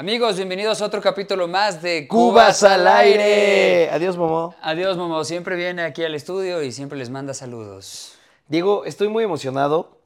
Amigos, 0.00 0.36
bienvenidos 0.36 0.80
a 0.80 0.86
otro 0.86 1.02
capítulo 1.02 1.46
más 1.46 1.82
de 1.82 2.08
Cubas 2.08 2.62
al 2.62 2.88
aire. 2.88 3.90
Adiós, 3.90 4.16
Momo. 4.16 4.54
Adiós, 4.62 4.96
Momo. 4.96 5.22
Siempre 5.24 5.56
viene 5.56 5.82
aquí 5.82 6.02
al 6.02 6.14
estudio 6.14 6.62
y 6.62 6.72
siempre 6.72 6.98
les 6.98 7.10
manda 7.10 7.34
saludos. 7.34 8.14
Diego, 8.48 8.86
estoy 8.86 9.08
muy 9.08 9.24
emocionado. 9.24 9.98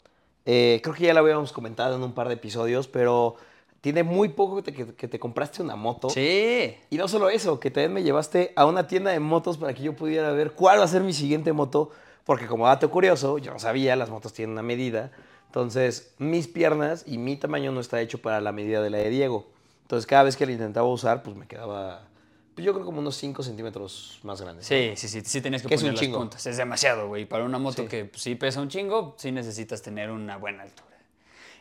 Eh, 0.46 0.81
creo 0.83 0.96
que 0.96 1.05
ya 1.05 1.15
lo 1.15 1.21
habíamos 1.21 1.53
comentado 1.53 1.95
en 1.95 2.03
un 2.03 2.13
par 2.13 2.27
de 2.27 2.35
episodios, 2.35 2.89
pero 2.89 3.37
tiene 3.83 4.03
muy 4.03 4.31
poco 4.31 4.61
que 4.61 4.73
te, 4.73 4.95
que 4.96 5.07
te 5.07 5.21
compraste 5.21 5.63
una 5.63 5.77
moto. 5.77 6.11
Sí. 6.11 6.75
Y 6.91 6.97
no 6.97 7.07
solo 7.07 7.29
eso, 7.29 7.61
que 7.61 7.71
también 7.71 7.93
me 7.93 8.03
llevaste 8.03 8.53
a 8.57 8.67
una 8.67 8.89
tienda 8.89 9.13
de 9.13 9.21
motos 9.21 9.59
para 9.59 9.75
que 9.75 9.85
yo 9.85 9.95
pudiera 9.95 10.33
ver 10.33 10.55
cuál 10.55 10.81
va 10.81 10.85
a 10.87 10.89
ser 10.89 11.03
mi 11.03 11.13
siguiente 11.13 11.53
moto. 11.53 11.90
Porque 12.25 12.49
como 12.49 12.67
dato 12.67 12.90
curioso, 12.90 13.39
yo 13.39 13.53
no 13.53 13.61
sabía, 13.61 13.95
las 13.95 14.11
motos 14.11 14.32
tienen 14.32 14.54
una 14.54 14.65
medida. 14.65 15.13
Entonces, 15.46 16.17
mis 16.18 16.49
piernas 16.49 17.04
y 17.07 17.17
mi 17.17 17.37
tamaño 17.37 17.71
no 17.71 17.79
está 17.79 18.01
hecho 18.01 18.21
para 18.21 18.40
la 18.40 18.51
medida 18.51 18.82
de 18.82 18.90
la 18.90 18.99
de 18.99 19.11
Diego. 19.11 19.54
Entonces, 19.85 20.07
cada 20.07 20.25
vez 20.25 20.37
que 20.37 20.45
la 20.47 20.53
intentaba 20.53 20.89
usar, 20.89 21.23
pues 21.23 21.37
me 21.37 21.47
quedaba, 21.47 22.09
pues 22.55 22.65
yo 22.65 22.73
creo 22.73 22.85
como 22.85 23.01
unos 23.01 23.17
5 23.17 23.43
centímetros 23.43 24.19
más 24.23 24.41
grande. 24.41 24.63
Sí, 24.65 24.93
sí, 24.97 25.09
sí, 25.09 25.21
sí 25.25 25.41
tenías 25.41 25.63
que 25.63 25.69
Que 25.69 25.75
es 25.75 25.81
poner 25.81 25.91
un 25.93 25.97
las 25.97 26.05
chingo. 26.05 26.19
puntas. 26.19 26.47
Es 26.47 26.57
demasiado, 26.57 27.09
güey. 27.09 27.27
Para 27.27 27.45
una 27.45 27.59
moto 27.59 27.83
Sí. 27.83 27.89
que 27.89 28.05
pues, 28.07 28.23
sí 28.23 28.35
pesa 28.35 28.61
un 28.61 28.69
chingo, 28.69 29.15
sí 29.19 29.31
necesitas 29.31 29.83
tener 29.83 30.11
una 30.11 30.37
buena 30.39 30.63
altura. 30.63 30.89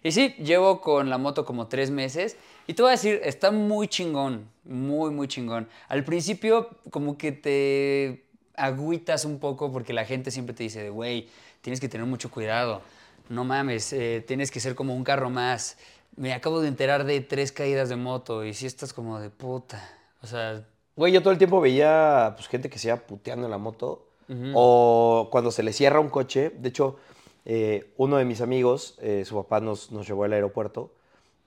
Y 0.03 0.11
sí, 0.11 0.35
llevo 0.39 0.81
con 0.81 1.09
la 1.09 1.17
moto 1.17 1.45
como 1.45 1.67
tres 1.67 1.89
meses 1.89 2.35
y 2.67 2.73
te 2.73 2.81
voy 2.81 2.89
a 2.89 2.91
decir, 2.91 3.21
está 3.23 3.51
muy 3.51 3.87
chingón, 3.87 4.49
muy, 4.65 5.11
muy 5.11 5.27
chingón. 5.29 5.67
Al 5.87 6.03
principio 6.03 6.69
como 6.91 7.17
que 7.17 7.31
te 7.31 8.25
agüitas 8.55 9.23
un 9.25 9.39
poco 9.39 9.71
porque 9.71 9.93
la 9.93 10.03
gente 10.05 10.29
siempre 10.31 10.53
te 10.53 10.63
dice, 10.63 10.89
güey, 10.89 11.29
tienes 11.61 11.79
que 11.79 11.87
tener 11.87 12.05
mucho 12.05 12.29
cuidado. 12.29 12.81
No 13.29 13.45
mames, 13.45 13.93
eh, 13.93 14.23
tienes 14.27 14.51
que 14.51 14.59
ser 14.59 14.75
como 14.75 14.93
un 14.95 15.03
carro 15.05 15.29
más. 15.29 15.77
Me 16.15 16.33
acabo 16.33 16.61
de 16.61 16.67
enterar 16.67 17.05
de 17.05 17.21
tres 17.21 17.51
caídas 17.51 17.89
de 17.89 17.95
moto 17.95 18.43
y 18.43 18.53
si 18.53 18.65
estás 18.65 18.93
como 18.93 19.19
de 19.19 19.29
puta. 19.29 19.83
O 20.21 20.27
sea, 20.27 20.63
Güey, 20.95 21.11
yo 21.11 21.21
todo 21.21 21.31
el 21.31 21.39
tiempo 21.39 21.59
veía 21.59 22.33
pues, 22.35 22.47
gente 22.47 22.69
que 22.69 22.77
se 22.77 22.89
iba 22.89 22.97
puteando 22.97 23.45
en 23.45 23.51
la 23.51 23.57
moto. 23.57 24.07
O 24.55 25.27
cuando 25.31 25.51
se 25.51 25.61
le 25.61 25.73
cierra 25.73 25.99
un 25.99 26.09
coche. 26.09 26.49
De 26.49 26.69
hecho, 26.69 26.97
eh, 27.45 27.93
uno 27.97 28.17
de 28.17 28.25
mis 28.25 28.41
amigos, 28.41 28.97
eh, 29.01 29.25
su 29.25 29.35
papá 29.35 29.59
nos, 29.59 29.91
nos 29.91 30.07
llevó 30.07 30.23
al 30.23 30.33
aeropuerto. 30.33 30.91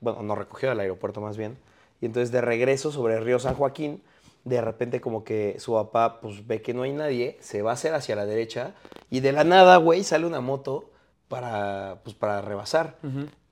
Bueno, 0.00 0.22
nos 0.22 0.38
recogió 0.38 0.68
del 0.68 0.80
aeropuerto 0.80 1.20
más 1.20 1.36
bien. 1.36 1.56
Y 2.00 2.06
entonces 2.06 2.30
de 2.30 2.42
regreso 2.42 2.92
sobre 2.92 3.16
el 3.16 3.24
río 3.24 3.38
San 3.38 3.54
Joaquín, 3.54 4.02
de 4.44 4.60
repente 4.60 5.00
como 5.00 5.24
que 5.24 5.56
su 5.58 5.72
papá 5.72 6.20
pues 6.20 6.46
ve 6.46 6.62
que 6.62 6.74
no 6.74 6.82
hay 6.82 6.92
nadie, 6.92 7.38
se 7.40 7.62
va 7.62 7.70
a 7.70 7.74
hacer 7.74 7.94
hacia 7.94 8.14
la 8.14 8.26
derecha 8.26 8.74
y 9.10 9.20
de 9.20 9.32
la 9.32 9.42
nada, 9.42 9.78
güey, 9.78 10.04
sale 10.04 10.26
una 10.26 10.40
moto 10.40 10.90
para, 11.28 12.00
pues, 12.04 12.14
para 12.16 12.40
rebasar. 12.40 12.96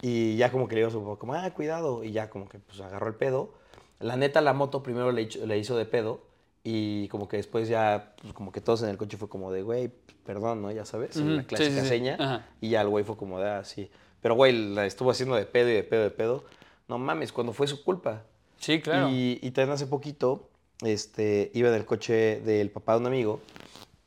Y 0.01 0.37
ya 0.37 0.51
como 0.53 0.69
que 0.69 0.75
le 0.75 0.81
digo 0.83 0.89
a 0.89 0.93
su 0.93 1.03
papá, 1.03 1.19
como, 1.19 1.35
ah, 1.35 1.51
cuidado. 1.51 2.05
Y 2.05 2.13
ya 2.13 2.31
como 2.31 2.49
que 2.49 2.59
pues 2.59 2.81
agarró 2.81 3.09
el 3.09 3.15
pedo. 3.15 3.55
La 4.01 4.17
neta, 4.17 4.41
la 4.41 4.53
moto 4.53 4.83
primero 4.83 5.13
le, 5.13 5.23
hizo- 5.23 5.47
le 5.47 5.59
hizo 5.59 5.77
de 5.77 5.85
pedo. 5.87 6.21
Y 6.63 7.09
como 7.09 7.29
que 7.29 7.37
después 7.37 7.69
ya, 7.69 8.15
pues 8.23 8.33
como 8.33 8.51
que 8.53 8.61
todos 8.61 8.83
en 8.83 8.89
el 8.89 8.97
coche 8.97 9.17
fue 9.19 9.29
como 9.29 9.53
de, 9.53 9.63
güey, 9.63 9.91
perdón, 10.25 10.63
¿no? 10.63 10.71
Ya 10.73 10.85
sabes, 10.87 11.17
Ujú, 11.17 11.29
la 11.29 11.43
sí, 11.43 11.47
clásica 11.49 11.75
sí, 11.77 11.81
sí. 11.83 11.89
seña. 11.89 12.17
Ajá. 12.19 12.47
Y 12.61 12.71
ya 12.71 12.81
el 12.81 12.89
güey 12.89 13.05
fue 13.05 13.17
como 13.17 13.39
de, 13.41 13.51
ah, 13.51 13.65
sí. 13.65 13.91
Pero 14.23 14.35
güey, 14.35 14.53
la 14.75 14.87
estuvo 14.87 15.11
haciendo 15.11 15.35
de 15.35 15.45
pedo 15.45 15.69
y 15.69 15.75
de 15.75 15.85
pedo 15.85 16.01
y 16.01 16.05
de 16.05 16.11
pedo. 16.11 16.45
No 16.89 16.99
mames, 16.99 17.33
cuando 17.33 17.53
fue 17.53 17.67
su 17.67 17.83
culpa. 17.85 18.23
sí, 18.59 18.81
claro. 18.81 19.09
Y, 19.11 19.39
y 19.43 19.51
también 19.51 19.75
hace 19.75 19.87
poquito, 19.87 20.49
este, 20.83 21.51
iba 21.55 21.69
en 21.69 21.75
el 21.75 21.85
coche 21.85 22.41
del 22.41 22.71
papá 22.71 22.95
de 22.95 23.01
un 23.01 23.07
amigo. 23.09 23.41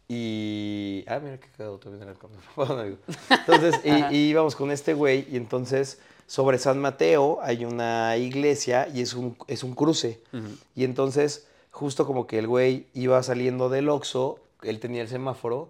Y. 0.07 1.03
Ah, 1.07 1.19
mira 1.21 1.37
qué 1.39 1.47
cagado 1.57 1.77
también 1.79 2.13
con 2.55 2.79
el. 2.79 2.97
Entonces, 3.29 3.81
y, 3.83 4.15
y 4.15 4.29
íbamos 4.29 4.55
con 4.55 4.71
este 4.71 4.93
güey. 4.93 5.27
Y 5.29 5.35
entonces, 5.37 5.99
sobre 6.27 6.57
San 6.59 6.79
Mateo 6.79 7.39
hay 7.41 7.65
una 7.65 8.15
iglesia 8.17 8.87
y 8.93 9.01
es 9.01 9.13
un, 9.13 9.37
es 9.47 9.63
un 9.63 9.73
cruce. 9.75 10.21
Y 10.75 10.83
entonces, 10.85 11.47
justo 11.71 12.05
como 12.05 12.25
que 12.27 12.39
el 12.39 12.47
güey 12.47 12.87
iba 12.93 13.21
saliendo 13.23 13.69
del 13.69 13.89
Oxxo, 13.89 14.39
él 14.63 14.79
tenía 14.79 15.01
el 15.01 15.07
semáforo. 15.09 15.69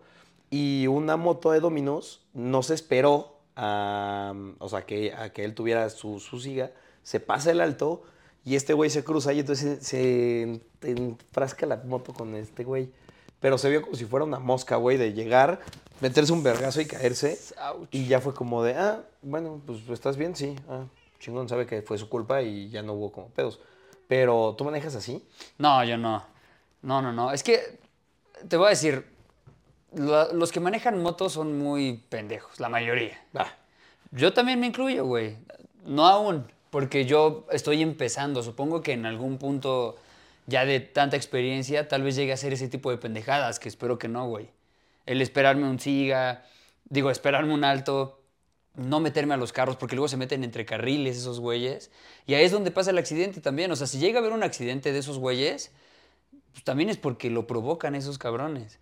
Y 0.50 0.88
una 0.88 1.18
moto 1.18 1.52
de 1.52 1.60
Dominos 1.60 2.22
no 2.34 2.64
se 2.64 2.74
esperó 2.76 3.36
a, 3.56 4.34
o 4.60 4.70
sea, 4.70 4.86
que, 4.86 5.14
a 5.14 5.32
que 5.34 5.44
él 5.44 5.54
tuviera 5.56 5.90
su, 5.90 6.20
su 6.20 6.40
siga, 6.40 6.72
se 7.04 7.20
pasa 7.20 7.52
el 7.52 7.60
alto 7.60 8.04
y 8.46 8.56
este 8.56 8.74
güey 8.74 8.90
se 8.90 9.04
cruza 9.04 9.34
y 9.34 9.40
entonces 9.42 9.86
se 9.86 10.42
en- 10.44 10.62
enfrasca 10.84 11.66
la 11.66 11.78
moto 11.78 12.14
con 12.14 12.34
este 12.36 12.64
güey. 12.64 12.90
Pero 13.40 13.58
se 13.58 13.70
vio 13.70 13.82
como 13.82 13.96
si 13.96 14.06
fuera 14.06 14.26
una 14.26 14.40
mosca, 14.40 14.76
güey, 14.78 14.98
de 14.98 15.14
llegar, 15.14 15.60
meterse 16.02 16.34
un 16.34 16.42
vergazo 16.44 16.82
y 16.82 16.86
caerse. 16.86 17.40
Ouch. 17.70 17.88
Y 17.92 18.08
ya 18.08 18.20
fue 18.20 18.34
como 18.34 18.64
de, 18.64 18.74
ah, 18.76 19.04
bueno, 19.22 19.62
pues 19.66 19.88
¿estás 19.90 20.18
bien? 20.18 20.36
Sí. 20.36 20.56
Ah, 20.70 20.84
chingón, 21.20 21.48
sabe 21.48 21.66
que 21.66 21.82
fue 21.82 21.98
su 21.98 22.10
culpa 22.10 22.42
y 22.42 22.70
ya 22.70 22.82
no 22.82 22.94
hubo 22.94 23.12
como 23.12 23.28
pedos. 23.30 23.60
Pero, 24.08 24.56
¿tú 24.58 24.64
manejas 24.66 24.96
así? 24.96 25.24
No, 25.58 25.84
yo 25.84 25.98
no. 25.98 26.24
No, 26.82 27.02
no, 27.02 27.12
no. 27.14 27.32
Es 27.32 27.44
que 27.44 27.78
te 28.48 28.58
voy 28.58 28.68
a 28.68 28.70
decir, 28.70 29.06
la- 29.94 30.30
los 30.34 30.52
que 30.52 30.60
manejan 30.60 31.02
motos 31.02 31.34
son 31.34 31.58
muy 31.60 32.04
pendejos, 32.10 32.60
la 32.60 32.70
mayoría. 32.70 33.22
Ah, 33.36 33.52
Yo 34.12 34.32
también 34.34 34.60
me 34.60 34.68
incluyo, 34.68 35.06
güey. 35.06 35.36
No 35.86 36.06
aún, 36.08 36.48
porque 36.70 37.06
yo 37.06 37.46
estoy 37.52 37.82
empezando. 37.82 38.42
Supongo 38.42 38.82
que 38.82 38.94
en 38.94 39.06
algún 39.06 39.38
punto 39.38 39.98
ya 40.48 40.66
de 40.66 40.80
tanta 40.80 41.16
experiencia 41.16 41.88
tal 41.88 42.02
vez 42.02 42.16
llegue 42.16 42.32
a 42.32 42.34
hacer 42.34 42.54
ese 42.54 42.68
tipo 42.68 42.90
de 42.90 42.98
pendejadas, 42.98 43.60
que 43.60 43.70
espero 43.70 44.00
que 44.00 44.08
no, 44.08 44.28
güey. 44.28 44.50
El 45.06 45.22
esperarme 45.22 45.70
un 45.70 45.80
siga, 45.80 46.44
digo, 46.90 47.12
esperarme 47.12 47.54
un 47.54 47.64
alto, 47.64 48.22
no 48.76 49.00
meterme 49.00 49.34
a 49.34 49.38
los 49.38 49.54
carros, 49.54 49.76
porque 49.76 49.96
luego 49.96 50.08
se 50.08 50.18
meten 50.18 50.44
entre 50.44 50.66
carriles 50.66 51.18
esos 51.18 51.40
güeyes. 51.40 51.92
Y 52.26 52.34
ahí 52.34 52.46
es 52.46 52.52
donde 52.52 52.72
pasa 52.72 52.92
el 52.92 52.98
accidente 52.98 53.42
también. 53.42 53.72
O 53.72 53.76
sea, 53.76 53.88
si 53.88 54.00
llega 54.00 54.20
a 54.20 54.22
haber 54.22 54.34
un 54.34 54.44
accidente 54.44 54.92
de 54.92 55.00
esos 55.00 55.20
güeyes, 55.20 55.72
pues 56.54 56.64
también 56.64 56.90
es 56.90 56.98
porque 56.98 57.30
lo 57.30 57.46
provocan 57.46 57.96
esos 57.96 58.18
cabrones. 58.18 58.80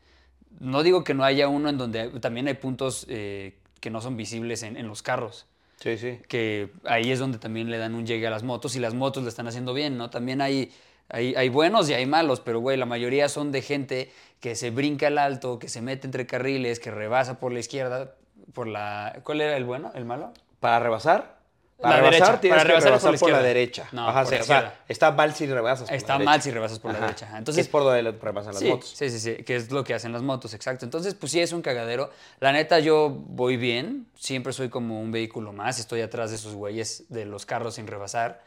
No 0.59 0.83
digo 0.83 1.03
que 1.03 1.13
no 1.13 1.23
haya 1.23 1.47
uno 1.47 1.69
en 1.69 1.77
donde 1.77 2.09
también 2.21 2.47
hay 2.47 2.53
puntos 2.53 3.05
eh, 3.09 3.57
que 3.79 3.89
no 3.89 4.01
son 4.01 4.15
visibles 4.17 4.63
en, 4.63 4.77
en 4.77 4.87
los 4.87 5.01
carros, 5.01 5.45
sí, 5.81 5.97
sí. 5.97 6.19
que 6.27 6.71
ahí 6.85 7.11
es 7.11 7.19
donde 7.19 7.37
también 7.37 7.69
le 7.69 7.77
dan 7.77 7.93
un 7.93 8.05
llegue 8.05 8.25
a 8.27 8.29
las 8.29 8.43
motos 8.43 8.75
y 8.75 8.79
las 8.79 8.93
motos 8.93 9.23
le 9.23 9.29
están 9.29 9.47
haciendo 9.47 9.73
bien, 9.73 9.97
¿no? 9.97 10.09
También 10.09 10.39
hay, 10.41 10.71
hay, 11.09 11.35
hay 11.35 11.49
buenos 11.49 11.89
y 11.89 11.93
hay 11.93 12.05
malos, 12.05 12.39
pero 12.39 12.59
güey, 12.59 12.77
la 12.77 12.85
mayoría 12.85 13.29
son 13.29 13.51
de 13.51 13.61
gente 13.61 14.11
que 14.39 14.55
se 14.55 14.69
brinca 14.71 15.07
el 15.07 15.17
alto, 15.17 15.59
que 15.59 15.69
se 15.69 15.81
mete 15.81 16.07
entre 16.07 16.25
carriles, 16.25 16.79
que 16.79 16.91
rebasa 16.91 17.39
por 17.39 17.51
la 17.51 17.59
izquierda, 17.59 18.15
por 18.53 18.67
la... 18.67 19.19
¿Cuál 19.23 19.41
era 19.41 19.57
el 19.57 19.65
bueno, 19.65 19.91
el 19.95 20.05
malo? 20.05 20.33
¿Para 20.59 20.79
rebasar? 20.79 21.35
La 21.77 21.89
Para 21.89 21.97
rebasar 21.97 22.39
derecha, 22.39 22.41
tienes 22.41 22.57
para 22.57 22.67
rebasar 22.67 22.91
que 22.93 22.99
por 22.99 23.01
rebasar 23.01 23.13
la 23.13 23.19
por 23.19 23.29
la 23.29 23.37
izquierda. 23.37 23.41
derecha. 23.47 23.87
No, 23.91 24.07
Ajá, 24.07 24.21
por 24.23 24.29
sí, 24.29 24.35
la 24.35 24.41
o 24.41 24.43
sea, 24.45 24.57
izquierda. 24.57 24.79
está 24.87 25.11
mal 25.11 25.33
si 25.35 25.45
rebasas 25.45 25.89
por 25.89 25.91
la 25.91 25.97
Está 25.97 26.13
derecha. 26.13 26.25
mal 26.31 26.41
si 26.41 26.51
rebasas 26.51 26.79
por 26.79 26.93
la 26.93 26.99
derecha. 27.01 27.37
Entonces, 27.37 27.65
es 27.65 27.69
por 27.71 27.83
donde 27.83 28.11
rebasan 28.13 28.53
las 28.53 28.61
sí, 28.61 28.69
motos. 28.69 28.89
Sí, 28.95 29.09
sí, 29.09 29.19
sí, 29.19 29.43
que 29.43 29.55
es 29.57 29.71
lo 29.71 29.83
que 29.83 29.93
hacen 29.93 30.13
las 30.13 30.21
motos, 30.21 30.53
exacto. 30.53 30.85
Entonces, 30.85 31.15
pues 31.15 31.31
sí, 31.33 31.41
es 31.41 31.51
un 31.51 31.61
cagadero. 31.61 32.11
La 32.39 32.53
neta, 32.53 32.79
yo 32.79 33.09
voy 33.09 33.57
bien, 33.57 34.07
siempre 34.15 34.53
soy 34.53 34.69
como 34.69 35.01
un 35.01 35.11
vehículo 35.11 35.51
más, 35.51 35.77
estoy 35.79 35.99
atrás 36.01 36.29
de 36.29 36.37
esos 36.37 36.53
güeyes 36.55 37.05
de 37.09 37.25
los 37.25 37.45
carros 37.45 37.75
sin 37.75 37.87
rebasar. 37.87 38.41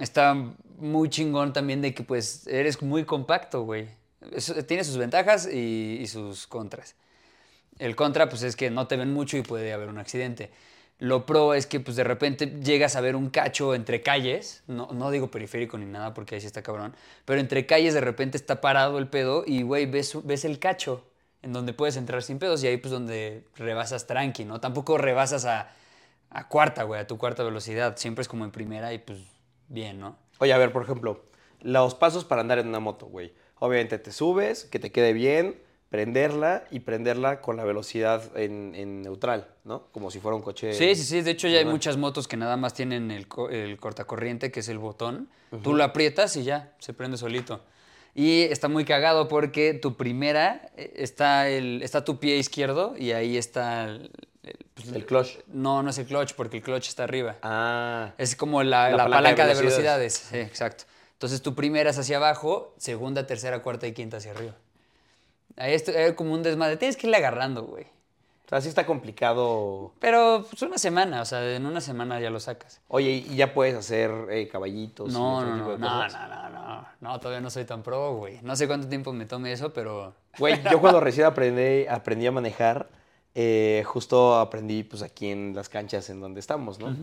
Está 0.00 0.34
muy 0.78 1.08
chingón 1.08 1.52
también 1.52 1.80
de 1.80 1.94
que 1.94 2.02
pues 2.02 2.46
eres 2.46 2.82
muy 2.82 3.04
compacto, 3.04 3.62
güey. 3.62 3.88
Eso 4.32 4.54
tiene 4.64 4.84
sus 4.84 4.96
ventajas 4.96 5.48
y, 5.52 6.06
sus 6.06 6.46
contras. 6.46 6.94
El 7.78 7.96
contra, 7.96 8.28
pues 8.28 8.42
es 8.42 8.56
que 8.56 8.70
no 8.70 8.86
te 8.86 8.96
ven 8.96 9.12
mucho 9.12 9.36
y 9.36 9.42
puede 9.42 9.72
haber 9.72 9.88
un 9.88 9.98
accidente. 9.98 10.50
Lo 10.98 11.26
pro 11.26 11.54
es 11.54 11.66
que, 11.66 11.80
pues 11.80 11.96
de 11.96 12.04
repente 12.04 12.46
llegas 12.62 12.94
a 12.94 13.00
ver 13.00 13.16
un 13.16 13.30
cacho 13.30 13.74
entre 13.74 14.02
calles. 14.02 14.62
No, 14.68 14.88
no 14.92 15.10
digo 15.10 15.30
periférico 15.30 15.78
ni 15.78 15.86
nada 15.86 16.14
porque 16.14 16.36
ahí 16.36 16.40
sí 16.40 16.46
está 16.46 16.62
cabrón. 16.62 16.94
Pero 17.24 17.40
entre 17.40 17.66
calles 17.66 17.94
de 17.94 18.00
repente 18.00 18.36
está 18.36 18.60
parado 18.60 18.98
el 18.98 19.08
pedo 19.08 19.42
y, 19.46 19.62
güey, 19.62 19.86
ves, 19.86 20.16
ves 20.24 20.44
el 20.44 20.58
cacho 20.58 21.04
en 21.42 21.52
donde 21.52 21.72
puedes 21.72 21.96
entrar 21.96 22.22
sin 22.22 22.38
pedos 22.38 22.62
y 22.62 22.68
ahí, 22.68 22.76
pues, 22.76 22.92
donde 22.92 23.44
rebasas 23.56 24.06
tranqui, 24.06 24.44
¿no? 24.44 24.60
Tampoco 24.60 24.96
rebasas 24.96 25.44
a, 25.44 25.72
a 26.30 26.48
cuarta, 26.48 26.84
güey, 26.84 27.00
a 27.00 27.06
tu 27.06 27.18
cuarta 27.18 27.42
velocidad. 27.42 27.96
Siempre 27.96 28.22
es 28.22 28.28
como 28.28 28.44
en 28.44 28.52
primera 28.52 28.92
y, 28.92 28.98
pues, 28.98 29.18
bien, 29.68 29.98
¿no? 30.00 30.16
Oye, 30.38 30.52
a 30.52 30.58
ver, 30.58 30.72
por 30.72 30.82
ejemplo, 30.82 31.24
los 31.60 31.94
pasos 31.94 32.24
para 32.24 32.40
andar 32.40 32.58
en 32.58 32.68
una 32.68 32.80
moto, 32.80 33.06
güey. 33.06 33.32
Obviamente 33.58 33.98
te 33.98 34.10
subes, 34.12 34.64
que 34.64 34.78
te 34.78 34.90
quede 34.90 35.12
bien, 35.12 35.60
prenderla 35.88 36.64
y 36.70 36.80
prenderla 36.80 37.40
con 37.40 37.56
la 37.56 37.64
velocidad 37.64 38.36
en, 38.36 38.74
en 38.74 39.02
neutral, 39.02 39.46
¿no? 39.64 39.86
Como 39.92 40.10
si 40.10 40.18
fuera 40.20 40.34
un 40.36 40.42
coche. 40.42 40.72
Sí, 40.72 40.94
sí, 40.96 41.04
sí. 41.04 41.20
De 41.20 41.30
hecho, 41.32 41.48
ya 41.48 41.58
hay 41.58 41.64
muchas 41.66 41.96
motos 41.98 42.26
que 42.26 42.36
nada 42.36 42.56
más 42.56 42.72
tienen 42.74 43.10
el, 43.10 43.28
co- 43.28 43.50
el 43.50 43.78
cortacorriente, 43.78 44.50
que 44.50 44.60
es 44.60 44.68
el 44.68 44.78
botón. 44.78 45.28
Tú 45.62 45.74
lo 45.74 45.84
aprietas 45.84 46.34
y 46.36 46.44
ya, 46.44 46.72
se 46.78 46.94
prende 46.94 47.18
solito. 47.18 47.62
Y 48.14 48.42
está 48.42 48.68
muy 48.68 48.84
cagado 48.84 49.28
porque 49.28 49.74
tu 49.74 49.96
primera 49.96 50.70
eh, 50.76 50.92
está, 50.96 51.48
el, 51.50 51.82
está 51.82 52.04
tu 52.04 52.18
pie 52.18 52.36
izquierdo 52.38 52.94
y 52.98 53.12
ahí 53.12 53.36
está 53.36 53.98
pues, 54.74 54.88
El 54.92 55.06
clutch. 55.06 55.38
No, 55.48 55.82
no 55.82 55.90
es 55.90 55.98
el 55.98 56.06
clutch 56.06 56.34
porque 56.34 56.56
el 56.58 56.62
clutch 56.62 56.88
está 56.88 57.04
arriba. 57.04 57.36
Ah. 57.42 58.10
Es 58.18 58.34
como 58.36 58.62
la, 58.62 58.90
La 58.90 58.96
la 58.96 59.04
palanca 59.04 59.16
palanca, 59.18 59.46
de 59.46 59.54
de 59.54 59.60
velocidades. 59.60 59.60
velocidades. 59.60 60.12
Sí, 60.14 60.38
exacto. 60.38 60.84
Entonces 61.14 61.40
tu 61.42 61.54
primera 61.54 61.90
es 61.90 61.98
hacia 61.98 62.16
abajo, 62.16 62.74
segunda, 62.78 63.26
tercera, 63.26 63.62
cuarta 63.62 63.86
y 63.86 63.92
quinta 63.92 64.16
hacia 64.16 64.32
arriba. 64.32 64.54
Ahí 65.56 65.74
es 65.74 65.84
como 66.16 66.32
un 66.34 66.42
desmadre. 66.42 66.76
Tienes 66.76 66.96
que 66.96 67.06
irle 67.06 67.18
agarrando, 67.18 67.62
güey. 67.64 67.86
sea, 68.48 68.60
sí 68.60 68.68
está 68.68 68.84
complicado. 68.86 69.92
Pero 70.00 70.46
pues 70.50 70.60
una 70.62 70.78
semana, 70.78 71.20
o 71.22 71.24
sea, 71.24 71.54
en 71.54 71.64
una 71.64 71.80
semana 71.80 72.18
ya 72.18 72.30
lo 72.30 72.40
sacas. 72.40 72.80
Oye, 72.88 73.10
¿y 73.28 73.36
ya 73.36 73.54
puedes 73.54 73.76
hacer 73.76 74.10
eh, 74.30 74.48
caballitos? 74.48 75.10
y 75.10 75.12
No, 75.12 75.36
otro 75.38 75.50
no, 75.50 75.56
tipo 75.58 75.70
de 75.72 75.78
no, 75.78 75.88
cosas? 75.88 76.12
no, 76.28 76.48
no, 76.48 76.50
no, 76.50 76.88
no, 77.00 77.20
todavía 77.20 77.40
no 77.40 77.50
soy 77.50 77.64
tan 77.66 77.82
pro, 77.84 78.14
güey. 78.16 78.40
No 78.42 78.56
sé 78.56 78.66
cuánto 78.66 78.88
tiempo 78.88 79.12
me 79.12 79.26
tome 79.26 79.52
eso, 79.52 79.72
pero... 79.72 80.14
Güey, 80.38 80.60
yo 80.70 80.80
cuando 80.80 80.98
recién 80.98 81.26
aprendí, 81.26 81.86
aprendí 81.86 82.26
a 82.26 82.32
manejar, 82.32 82.88
eh, 83.34 83.82
justo 83.86 84.38
aprendí 84.38 84.82
pues 84.82 85.02
aquí 85.02 85.30
en 85.30 85.54
las 85.54 85.68
canchas 85.68 86.10
en 86.10 86.20
donde 86.20 86.40
estamos, 86.40 86.78
¿no? 86.78 86.94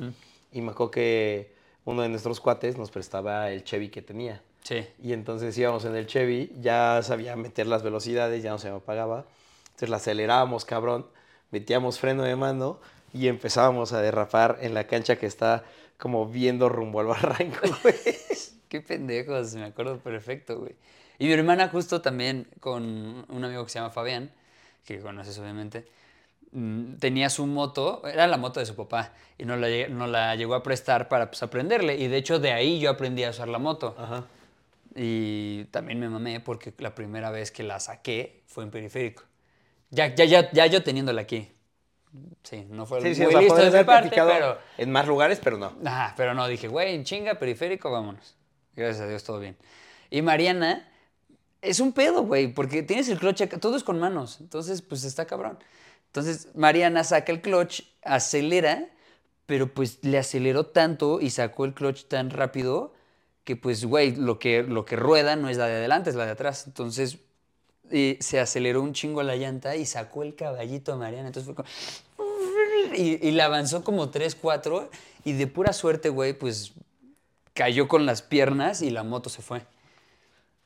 Y 0.51 0.61
me 0.61 0.71
acuerdo 0.71 0.91
que 0.91 1.53
uno 1.85 2.01
de 2.01 2.09
nuestros 2.09 2.39
cuates 2.39 2.77
nos 2.77 2.91
prestaba 2.91 3.49
el 3.51 3.63
Chevy 3.63 3.89
que 3.89 4.01
tenía. 4.01 4.41
Sí. 4.63 4.85
Y 5.01 5.13
entonces 5.13 5.57
íbamos 5.57 5.85
en 5.85 5.95
el 5.95 6.05
Chevy, 6.05 6.51
ya 6.59 7.01
sabía 7.01 7.35
meter 7.35 7.67
las 7.67 7.81
velocidades, 7.81 8.43
ya 8.43 8.51
no 8.51 8.59
se 8.59 8.69
me 8.69 8.77
apagaba. 8.77 9.25
Entonces 9.65 9.89
la 9.89 9.97
acelerábamos, 9.97 10.65
cabrón, 10.65 11.07
metíamos 11.51 11.99
freno 11.99 12.23
de 12.23 12.35
mano 12.35 12.79
y 13.13 13.27
empezábamos 13.27 13.93
a 13.93 14.01
derrapar 14.01 14.57
en 14.61 14.73
la 14.73 14.85
cancha 14.85 15.15
que 15.17 15.25
está 15.25 15.63
como 15.97 16.27
viendo 16.27 16.69
rumbo 16.69 16.99
al 16.99 17.07
barranco, 17.07 17.59
güey. 17.83 17.95
Qué 18.67 18.81
pendejos, 18.81 19.55
me 19.55 19.65
acuerdo 19.65 19.97
perfecto, 19.97 20.59
güey. 20.59 20.75
Y 21.17 21.25
mi 21.25 21.33
hermana 21.33 21.69
justo 21.69 22.01
también 22.01 22.47
con 22.59 23.25
un 23.27 23.43
amigo 23.43 23.63
que 23.65 23.71
se 23.71 23.79
llama 23.79 23.89
Fabián, 23.89 24.31
que 24.85 24.99
conoces 24.99 25.37
obviamente, 25.39 25.85
tenía 26.99 27.29
su 27.29 27.45
moto, 27.45 28.01
era 28.07 28.27
la 28.27 28.37
moto 28.37 28.59
de 28.59 28.65
su 28.65 28.75
papá, 28.75 29.13
y 29.37 29.45
nos 29.45 29.59
la, 29.59 29.67
nos 29.89 30.09
la 30.09 30.35
llegó 30.35 30.55
a 30.55 30.63
prestar 30.63 31.07
para 31.07 31.29
pues, 31.29 31.43
aprenderle. 31.43 31.97
Y 31.97 32.07
de 32.07 32.17
hecho 32.17 32.39
de 32.39 32.51
ahí 32.51 32.79
yo 32.79 32.89
aprendí 32.89 33.23
a 33.23 33.29
usar 33.29 33.47
la 33.47 33.59
moto. 33.59 33.95
Ajá. 33.97 34.25
Y 34.95 35.65
también 35.65 35.99
me 35.99 36.09
mamé 36.09 36.39
porque 36.39 36.73
la 36.79 36.95
primera 36.95 37.29
vez 37.31 37.51
que 37.51 37.63
la 37.63 37.79
saqué 37.79 38.41
fue 38.47 38.63
en 38.63 38.71
periférico. 38.71 39.23
Ya, 39.91 40.13
ya, 40.13 40.25
ya, 40.25 40.51
ya 40.51 40.65
yo 40.65 40.83
teniéndola 40.83 41.21
aquí. 41.21 41.49
Sí, 42.43 42.65
no 42.69 42.85
fue 42.85 43.01
Sí, 43.01 43.15
sí, 43.15 43.21
muy 43.23 43.35
listo 43.35 43.57
de 43.57 43.77
mi 43.77 43.83
parte, 43.83 44.09
pero... 44.15 44.57
en 44.77 44.91
más 44.91 45.07
lugares, 45.07 45.39
pero 45.43 45.57
no. 45.57 45.73
Ajá, 45.85 46.13
pero 46.17 46.33
no, 46.33 46.47
dije, 46.47 46.67
güey, 46.67 46.95
en 46.95 47.03
chinga, 47.03 47.35
periférico, 47.35 47.91
vámonos. 47.91 48.35
Gracias 48.75 49.01
a 49.01 49.07
Dios, 49.07 49.23
todo 49.23 49.39
bien. 49.39 49.55
Y 50.09 50.21
Mariana 50.21 50.87
es 51.61 51.79
un 51.79 51.91
pedo, 51.91 52.23
güey, 52.23 52.47
porque 52.47 52.81
tienes 52.81 53.09
el 53.09 53.17
acá, 53.27 53.59
todo 53.59 53.75
es 53.75 53.83
con 53.83 53.99
manos, 53.99 54.39
entonces, 54.39 54.81
pues 54.81 55.03
está 55.03 55.25
cabrón. 55.25 55.59
Entonces, 56.09 56.49
Mariana 56.55 57.03
saca 57.03 57.31
el 57.31 57.41
clutch, 57.41 57.83
acelera, 58.03 58.89
pero 59.45 59.73
pues 59.73 59.99
le 60.03 60.17
aceleró 60.17 60.65
tanto 60.65 61.21
y 61.21 61.29
sacó 61.29 61.65
el 61.65 61.73
clutch 61.73 62.05
tan 62.05 62.29
rápido 62.29 62.93
que, 63.43 63.55
pues, 63.55 63.85
güey, 63.85 64.15
lo 64.15 64.39
que, 64.39 64.63
lo 64.63 64.85
que 64.85 64.95
rueda 64.95 65.35
no 65.35 65.49
es 65.49 65.57
la 65.57 65.67
de 65.67 65.75
adelante, 65.75 66.09
es 66.09 66.15
la 66.15 66.25
de 66.25 66.31
atrás. 66.31 66.65
Entonces, 66.67 67.19
eh, 67.91 68.17
se 68.21 68.39
aceleró 68.39 68.81
un 68.81 68.93
chingo 68.93 69.23
la 69.23 69.35
llanta 69.35 69.75
y 69.75 69.85
sacó 69.85 70.23
el 70.23 70.35
caballito 70.35 70.93
a 70.93 70.97
Mariana. 70.97 71.27
Entonces 71.27 71.45
fue 71.45 71.55
como... 71.55 71.67
Y, 72.95 73.27
y 73.27 73.31
le 73.31 73.41
avanzó 73.41 73.83
como 73.83 74.09
3, 74.09 74.35
4 74.35 74.89
y 75.23 75.33
de 75.33 75.47
pura 75.47 75.73
suerte, 75.73 76.09
güey, 76.09 76.33
pues 76.33 76.73
cayó 77.53 77.87
con 77.87 78.05
las 78.05 78.21
piernas 78.21 78.81
y 78.81 78.89
la 78.89 79.03
moto 79.03 79.29
se 79.29 79.41
fue. 79.41 79.63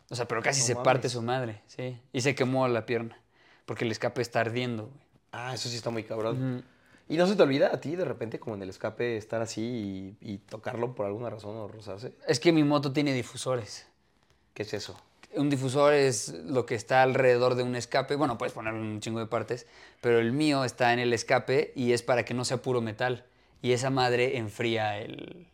O 0.09 0.15
sea, 0.15 0.27
pero 0.27 0.41
casi 0.41 0.61
No 0.61 0.67
se 0.67 0.75
mames. 0.75 0.85
parte 0.85 1.09
su 1.09 1.21
madre, 1.21 1.61
sí. 1.67 1.99
Y 2.13 2.21
se 2.21 2.35
quemó 2.35 2.67
la 2.67 2.85
pierna 2.85 3.17
porque 3.65 3.85
el 3.85 3.91
escape 3.91 4.21
está 4.21 4.41
ardiendo, 4.41 4.87
güey. 4.87 5.02
Ah, 5.33 5.53
eso 5.53 5.67
sí 5.67 5.75
está 5.75 5.89
muy 5.89 6.03
cabrón. 6.03 6.63
¿Y 7.09 7.17
no 7.17 7.27
se 7.27 7.35
te 7.35 7.43
olvida 7.43 7.73
a 7.73 7.81
ti 7.81 7.95
de 7.95 8.05
repente 8.05 8.39
como 8.39 8.55
en 8.55 8.61
el 8.61 8.69
escape 8.69 9.17
estar 9.17 9.41
así 9.41 10.15
y, 10.21 10.33
y 10.33 10.37
tocarlo 10.37 10.95
por 10.95 11.05
alguna 11.05 11.29
razón 11.29 11.57
o 11.57 11.67
rozarse? 11.67 12.13
Es 12.27 12.39
que 12.39 12.53
mi 12.53 12.63
moto 12.63 12.93
tiene 12.93 13.13
difusores. 13.13 13.87
¿Qué 14.53 14.63
es 14.63 14.73
eso? 14.73 14.95
Un 15.35 15.49
difusor 15.49 15.93
es 15.93 16.29
lo 16.45 16.67
que 16.67 16.75
está 16.75 17.01
alrededor 17.01 17.55
de 17.55 17.63
un 17.63 17.75
escape. 17.75 18.15
Bueno, 18.15 18.37
puedes 18.37 18.53
ponerlo 18.53 18.79
en 18.79 18.85
un 18.85 19.01
chingo 19.01 19.19
de 19.19 19.25
partes, 19.25 19.65
pero 19.99 20.19
el 20.19 20.31
mío 20.31 20.63
está 20.63 20.93
en 20.93 20.99
el 20.99 21.11
escape 21.11 21.73
y 21.75 21.91
es 21.91 22.03
para 22.03 22.23
que 22.23 22.35
no 22.35 22.45
sea 22.45 22.57
puro 22.57 22.81
metal. 22.81 23.25
Y 23.61 23.71
esa 23.71 23.89
madre 23.89 24.37
enfría 24.37 24.99
el, 24.99 25.47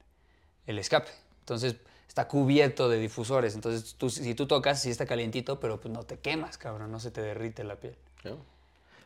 el 0.68 0.78
escape. 0.78 1.10
Entonces 1.40 1.78
está 2.08 2.28
cubierto 2.28 2.90
de 2.90 3.00
difusores. 3.00 3.56
Entonces 3.56 3.96
tú, 3.96 4.10
si 4.10 4.36
tú 4.36 4.46
tocas, 4.46 4.82
sí 4.82 4.90
está 4.90 5.06
calientito, 5.06 5.60
pero 5.62 5.80
pues 5.80 5.94
no 5.94 6.04
te 6.04 6.20
quemas, 6.20 6.58
cabrón, 6.58 6.92
no 6.92 7.00
se 7.00 7.12
te 7.12 7.22
derrite 7.22 7.64
la 7.64 7.78
piel. 7.78 7.96
¿no? 8.26 8.38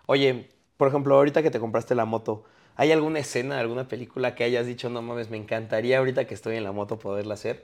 Oye, 0.08 0.50
por 0.83 0.89
ejemplo, 0.89 1.15
ahorita 1.15 1.41
que 1.41 1.50
te 1.50 1.62
compraste 1.62 1.95
la 1.95 2.03
moto, 2.03 2.44
¿hay 2.75 2.91
alguna 2.91 3.19
escena, 3.19 3.57
alguna 3.57 3.88
película 3.88 4.35
que 4.35 4.44
hayas 4.44 4.65
dicho, 4.65 4.89
no 4.89 5.01
mames, 5.01 5.30
me 5.30 5.38
encantaría 5.38 5.97
ahorita 5.97 6.27
que 6.27 6.33
estoy 6.33 6.57
en 6.57 6.65
la 6.65 6.74
moto 6.74 7.00
poderla 7.00 7.35
hacer? 7.35 7.63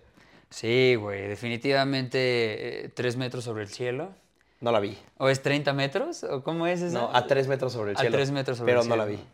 Sí, 0.49 0.95
güey, 0.95 1.27
definitivamente 1.27 2.85
eh, 2.85 2.89
tres 2.95 3.17
metros 3.17 3.43
sobre 3.43 3.63
el 3.63 3.67
cielo. 3.67 4.13
No 4.61 4.71
la 4.71 4.79
vi. 4.79 4.97
¿O 5.17 5.27
es 5.27 5.41
30 5.41 5.73
metros? 5.73 6.23
¿O 6.23 6.43
cómo 6.43 6.65
es 6.65 6.81
eso? 6.81 6.97
No, 6.97 7.09
a 7.13 7.27
tres 7.27 7.49
metros 7.49 7.73
sobre 7.73 7.91
el 7.91 7.97
A 7.97 7.99
cielo. 7.99 8.15
tres 8.15 8.31
metros 8.31 8.57
sobre 8.57 8.71
Pero 8.71 8.83
el 8.83 8.87
no 8.87 8.95
la 8.95 9.05
cielo. 9.05 9.19
vi. 9.19 9.27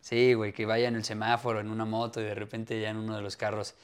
Sí, 0.00 0.34
güey, 0.34 0.52
que 0.52 0.66
vaya 0.66 0.88
en 0.88 0.96
el 0.96 1.04
semáforo, 1.04 1.60
en 1.60 1.68
una 1.70 1.84
moto 1.84 2.20
y 2.20 2.24
de 2.24 2.34
repente 2.34 2.80
ya 2.80 2.90
en 2.90 2.96
uno 2.96 3.14
de 3.14 3.22
los 3.22 3.36
carros 3.36 3.74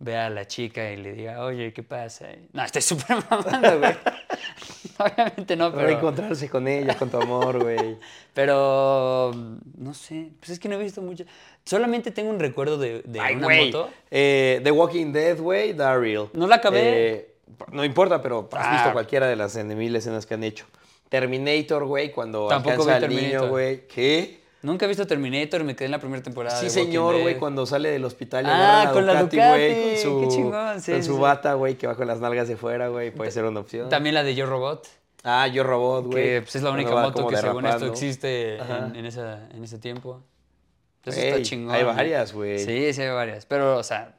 vea 0.00 0.26
a 0.26 0.30
la 0.30 0.46
chica 0.46 0.90
y 0.90 0.96
le 0.96 1.12
diga, 1.12 1.44
oye, 1.44 1.72
¿qué 1.72 1.82
pasa? 1.82 2.30
Y- 2.30 2.48
No, 2.52 2.62
estoy 2.64 2.82
súper 2.82 3.16
mamando, 3.30 3.78
güey. 3.78 3.94
Obviamente 4.98 5.56
no, 5.56 5.72
pero... 5.72 5.86
Reencontrarse 5.86 6.48
con 6.48 6.66
ella, 6.66 6.96
con 6.96 7.08
tu 7.10 7.20
amor, 7.20 7.62
güey. 7.62 7.96
Pero, 8.34 9.32
no 9.76 9.94
sé, 9.94 10.30
pues 10.38 10.50
es 10.50 10.60
que 10.60 10.68
no 10.68 10.76
he 10.76 10.82
visto 10.82 11.02
mucho. 11.02 11.24
Solamente 11.64 12.12
tengo 12.12 12.30
un 12.30 12.38
recuerdo 12.38 12.78
de, 12.78 13.02
de 13.04 13.18
Ay, 13.20 13.34
una 13.34 13.44
güey. 13.46 13.66
moto. 13.66 13.90
Eh, 14.12 14.60
The 14.62 14.70
Walking 14.70 15.12
Dead, 15.12 15.38
güey, 15.40 15.72
Daryl. 15.72 16.28
No 16.34 16.46
la 16.46 16.56
acabé. 16.56 16.80
Eh, 17.16 17.34
no 17.72 17.84
importa, 17.84 18.22
pero 18.22 18.48
has 18.52 18.66
Ah. 18.66 18.72
visto 18.74 18.92
cualquiera 18.92 19.26
de 19.26 19.34
las 19.34 19.56
en- 19.56 19.76
mil 19.76 19.94
escenas 19.96 20.24
que 20.24 20.34
han 20.34 20.44
hecho. 20.44 20.66
Terminator, 21.08 21.84
güey, 21.86 22.12
cuando 22.12 22.46
Tampoco 22.46 22.82
alcanza 22.82 23.06
al 23.06 23.08
niño, 23.14 23.48
güey. 23.48 23.88
¿Qué? 23.88 24.37
Nunca 24.60 24.86
he 24.86 24.88
visto 24.88 25.06
Terminator, 25.06 25.62
me 25.62 25.76
quedé 25.76 25.86
en 25.86 25.92
la 25.92 26.00
primera 26.00 26.22
temporada. 26.22 26.58
Sí, 26.58 26.64
de 26.64 26.70
señor, 26.70 27.20
güey, 27.20 27.38
cuando 27.38 27.64
sale 27.64 27.90
del 27.90 28.04
hospital 28.04 28.44
y 28.44 28.48
Ah, 28.50 28.90
con 28.92 29.06
la 29.06 29.22
Ducati, 29.22 29.36
güey, 29.36 29.82
con 29.82 30.02
su, 30.02 30.20
qué 30.20 30.28
chingón, 30.28 30.80
sí, 30.80 30.92
con 30.92 31.04
su 31.04 31.14
sí. 31.14 31.20
bata, 31.20 31.54
güey, 31.54 31.76
que 31.76 31.86
va 31.86 31.94
con 31.94 32.08
las 32.08 32.18
nalgas 32.18 32.48
de 32.48 32.56
fuera, 32.56 32.88
güey, 32.88 33.12
puede 33.12 33.30
ser 33.30 33.44
una 33.44 33.60
opción. 33.60 33.88
También 33.88 34.14
la 34.14 34.24
de 34.24 34.34
Yo 34.34 34.46
Robot. 34.46 34.88
Ah, 35.22 35.46
Yo 35.46 35.62
Robot, 35.62 36.06
güey. 36.06 36.24
Que 36.24 36.42
pues, 36.42 36.56
es 36.56 36.62
la 36.62 36.70
única 36.70 36.90
moto 36.90 37.26
que 37.28 37.36
según 37.36 37.66
esto 37.66 37.86
existe 37.86 38.56
en, 38.56 38.96
en 38.96 39.06
esa, 39.06 39.48
en 39.50 39.62
ese 39.62 39.78
tiempo. 39.78 40.22
Entonces 40.98 41.22
Güey, 41.22 41.34
está 41.34 41.48
chingón. 41.48 41.74
hay 41.74 41.84
varias, 41.84 42.32
güey. 42.32 42.58
Sí, 42.58 42.92
sí 42.92 43.02
hay 43.02 43.10
varias. 43.10 43.46
Pero, 43.46 43.76
o 43.76 43.82
sea, 43.84 44.18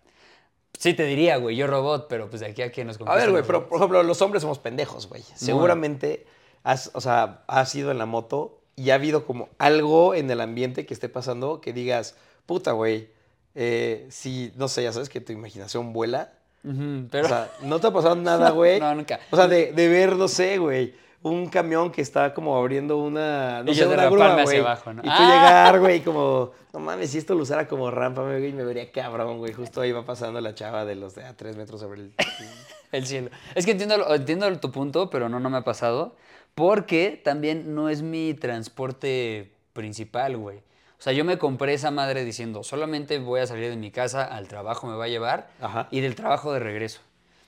sí 0.78 0.94
te 0.94 1.04
diría, 1.04 1.36
güey, 1.38 1.56
yo 1.58 1.68
robot, 1.68 2.08
pero 2.08 2.30
pues 2.30 2.40
de 2.40 2.48
aquí 2.48 2.62
a 2.62 2.72
que 2.72 2.86
nos 2.86 3.00
A 3.06 3.16
ver, 3.16 3.32
güey, 3.32 3.44
pero 3.46 3.68
por 3.68 3.78
ejemplo, 3.78 4.02
los 4.04 4.22
hombres 4.22 4.42
somos 4.42 4.60
pendejos, 4.60 5.08
güey. 5.08 5.22
Seguramente 5.36 6.26
has, 6.64 6.92
o 6.94 7.02
sea, 7.02 7.44
has 7.48 7.76
ido 7.76 7.92
en 7.92 7.98
la 7.98 8.06
moto 8.06 8.59
y 8.80 8.92
ha 8.92 8.96
habido 8.96 9.26
como 9.26 9.50
algo 9.58 10.16
en 10.16 10.32
el 10.32 10.40
ambiente 10.40 10.86
que 10.86 10.94
esté 10.94 11.10
pasando 11.10 11.60
que 11.60 11.74
digas, 11.74 12.16
puta, 12.46 12.72
güey, 12.72 13.10
eh, 13.54 14.08
si, 14.10 14.54
no 14.56 14.70
sé, 14.70 14.84
ya 14.84 14.94
sabes 14.94 15.10
que 15.10 15.20
tu 15.20 15.34
imaginación 15.34 15.92
vuela. 15.92 16.32
Pero, 16.64 17.26
O 17.26 17.28
sea, 17.28 17.52
¿no 17.62 17.82
te 17.82 17.88
ha 17.88 17.92
pasado 17.92 18.16
nada, 18.16 18.52
güey? 18.52 18.80
no, 18.80 18.96
nunca. 18.96 19.20
O 19.32 19.36
sea, 19.36 19.50
de, 19.50 19.74
de 19.74 19.90
ver, 19.90 20.16
no 20.16 20.30
sé, 20.30 20.60
güey, 20.60 20.94
un 21.24 21.50
camión 21.50 21.92
que 21.92 22.02
está 22.02 22.34
como 22.34 22.56
abriendo 22.58 22.98
una, 22.98 23.64
no 23.64 23.72
Y 23.72 23.76
sé, 23.76 23.82
yo 23.82 23.92
una 23.92 24.10
grúa, 24.10 24.42
hacia 24.42 24.62
abajo, 24.62 24.94
¿no? 24.94 25.02
Y 25.02 25.08
tú 25.08 25.12
¡Ah! 25.12 25.28
llegar, 25.28 25.80
güey, 25.82 26.02
como, 26.02 26.52
no 26.72 26.80
mames, 26.80 27.10
si 27.10 27.18
esto 27.18 27.36
lo 27.36 27.44
usara 27.44 27.68
como 27.68 27.92
rampa, 27.92 28.22
güey, 28.22 28.54
me 28.54 28.64
vería 28.64 28.90
cabrón, 28.94 29.40
güey. 29.40 29.52
Justo 29.52 29.82
ahí 29.82 29.92
va 29.92 30.06
pasando 30.06 30.40
la 30.40 30.56
chava 30.56 30.86
de 30.86 30.96
los 30.96 31.16
de 31.16 31.26
a 31.26 31.36
tres 31.36 31.58
metros 31.58 31.82
sobre 31.82 32.00
el... 32.00 32.14
el 32.94 33.06
cielo. 33.06 33.30
Es 33.56 33.66
que 33.66 33.72
entiendo, 33.72 34.16
entiendo 34.16 34.58
tu 34.58 34.72
punto, 34.72 35.10
pero 35.10 35.28
no, 35.28 35.42
no 35.42 35.50
me 35.50 35.58
ha 35.58 35.64
pasado. 35.66 36.16
Porque 36.56 37.20
también 37.24 37.74
no 37.76 37.90
es 37.90 38.02
mi 38.02 38.34
transporte 38.34 39.52
principal, 39.74 40.38
güey. 40.38 40.58
O 40.58 41.02
sea, 41.02 41.14
yo 41.14 41.24
me 41.24 41.38
compré 41.38 41.74
esa 41.74 41.92
madre 41.92 42.26
diciendo, 42.26 42.64
solamente 42.64 43.20
voy 43.20 43.40
a 43.40 43.48
salir 43.48 43.70
de 43.70 43.78
mi 43.78 43.90
casa, 43.90 44.26
al 44.26 44.50
trabajo 44.50 44.86
me 44.86 44.98
va 44.98 45.06
a 45.06 45.08
llevar 45.08 45.50
Ajá. 45.62 45.88
y 45.92 46.02
del 46.02 46.16
trabajo 46.16 46.52
de 46.52 46.60
regreso. 46.60 47.00